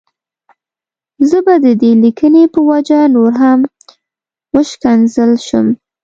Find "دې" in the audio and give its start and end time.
1.81-1.91